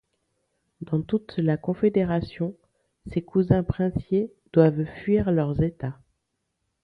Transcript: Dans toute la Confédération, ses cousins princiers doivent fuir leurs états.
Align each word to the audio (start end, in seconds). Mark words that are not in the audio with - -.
Dans 0.81 1.03
toute 1.03 1.35
la 1.37 1.57
Confédération, 1.57 2.55
ses 3.13 3.21
cousins 3.21 3.61
princiers 3.61 4.31
doivent 4.51 4.83
fuir 4.95 5.29
leurs 5.31 5.61
états. 5.61 5.99